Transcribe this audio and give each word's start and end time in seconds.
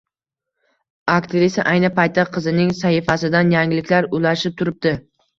Aktrisa 1.15 1.65
ayni 1.73 1.91
paytda 1.99 2.23
qizining 2.37 2.71
sahifasidan 2.77 3.53
yangiliklar 3.57 4.09
ulashib 4.21 4.57
turibdi 4.63 4.95